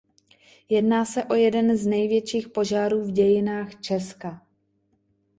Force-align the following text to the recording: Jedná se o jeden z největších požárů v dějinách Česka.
Jedná 0.69 1.05
se 1.05 1.23
o 1.23 1.33
jeden 1.33 1.77
z 1.77 1.85
největších 1.87 2.49
požárů 2.49 3.03
v 3.03 3.11
dějinách 3.11 3.81
Česka. 3.81 4.47